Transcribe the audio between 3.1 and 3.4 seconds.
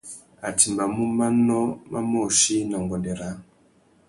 râā.